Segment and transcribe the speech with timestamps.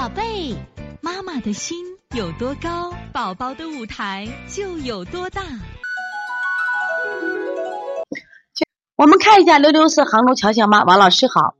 [0.00, 0.56] 宝贝，
[1.02, 1.76] 妈妈的心
[2.16, 5.42] 有多高，宝宝的舞台就有多大。
[8.96, 11.54] 我们看一下六六四杭州乔乔妈王老师好，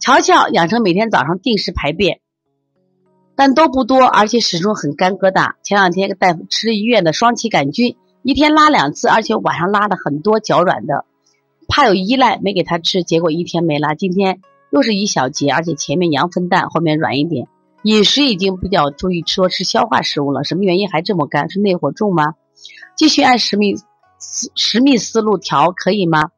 [0.00, 2.18] 乔乔养成每天早上定时排便，
[3.36, 5.52] 但都不多，而且始终很干疙瘩。
[5.62, 11.04] 前两天大夫吃医院的双歧杆菌，一天拉两次，而且晚上拉的很多，脚软的，
[11.68, 13.94] 怕有依赖，没给他吃，结果一天没拉。
[13.94, 14.40] 今天
[14.72, 17.46] 又是一小节，而且前面羊粪蛋，后面软一点。
[17.82, 21.50] 饮食已经比较注意说吃消化食物了，什么原因还这么干？
[21.50, 22.34] 是内火重吗？
[22.96, 23.76] 继续按十密
[24.18, 26.30] 思十米思路调可以吗？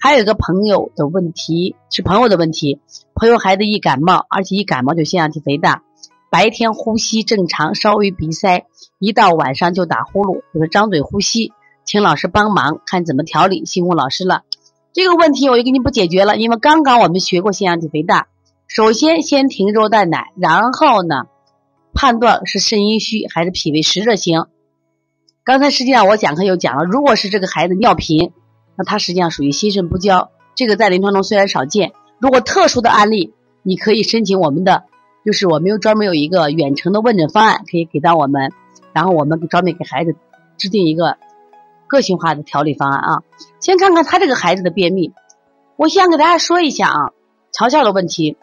[0.00, 2.80] 还有一个朋友的问题是朋友的问题，
[3.14, 5.82] 朋友孩子一感冒，而且一感冒就腺样体肥大，
[6.30, 8.66] 白天呼吸正常，稍微鼻塞，
[8.98, 11.52] 一到晚上就打呼噜，就是张嘴呼吸，
[11.84, 14.42] 请老师帮忙看怎么调理，辛苦老师了。
[14.92, 18.28] 这个问题我就给你不解决了，因为刚刚我们学过腺样体肥大。
[18.68, 21.24] 首先，先停肉蛋奶，然后呢，
[21.94, 24.44] 判断是肾阴虚还是脾胃湿热型。
[25.42, 28.30] 刚才实际上我讲课又讲了，如果是这个孩子尿频，
[28.76, 30.30] 那他实际上属于心肾不交。
[30.54, 34.84] 这个在临床中虽然少见，如果特殊的案例，你可以申请我们的，
[35.24, 38.52] 就是我们有专门有一个远程的问诊方案，可以给到我们，
[38.92, 40.14] 然后我们专门给孩子
[40.58, 41.16] 制定一个
[41.86, 43.22] 个性化的调理方案啊。
[43.60, 45.14] 先看看他这个孩子的便秘，
[45.76, 47.12] 我想给大家说一下啊，
[47.50, 48.36] 乔乔的问题。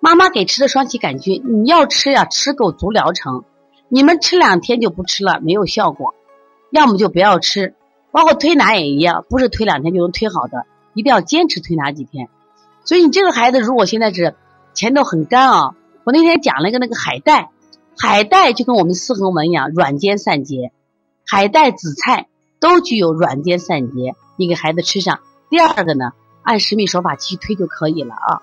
[0.00, 3.44] 妈妈给吃的双歧杆菌，你要吃呀，吃够足疗程。
[3.88, 6.14] 你们吃两天就不吃了，没有效果，
[6.70, 7.74] 要么就不要吃。
[8.10, 12.28] 包括推拿也一样，不是推两天就能推好的，一定要坚持推拿几天。
[12.84, 14.34] 所以你这个孩子如果现在是
[14.72, 17.50] 前头很干啊，我那天讲了一个那个海带，
[17.98, 20.72] 海带就跟我们四横纹一样，软坚散结。
[21.26, 25.20] 海带、紫菜都具有软坚散结，你给孩子吃上。
[25.50, 28.42] 第二个呢，按十米手法继续推就可以了啊。